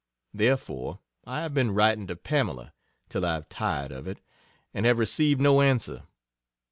[0.33, 0.97] Therefore,
[1.27, 2.73] I have been writing to Pamela,
[3.07, 4.19] till I've tired of it,
[4.73, 6.07] and have received no answer.